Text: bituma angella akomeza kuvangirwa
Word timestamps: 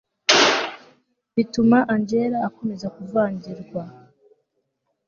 bituma 1.35 1.77
angella 1.93 2.37
akomeza 2.47 2.87
kuvangirwa 2.95 3.83